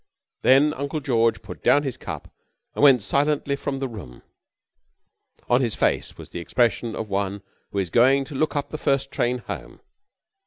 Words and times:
Then 0.41 0.73
Uncle 0.73 0.99
George 0.99 1.43
put 1.43 1.61
down 1.61 1.83
his 1.83 1.95
cup 1.95 2.33
and 2.73 2.83
went 2.83 3.03
silently 3.03 3.55
from 3.55 3.77
the 3.77 3.87
room. 3.87 4.23
On 5.47 5.61
his 5.61 5.75
face 5.75 6.17
was 6.17 6.29
the 6.29 6.39
expression 6.39 6.95
of 6.95 7.11
one 7.11 7.43
who 7.71 7.77
is 7.77 7.91
going 7.91 8.25
to 8.25 8.33
look 8.33 8.55
up 8.55 8.71
the 8.71 8.79
first 8.79 9.11
train 9.11 9.37
home. 9.45 9.79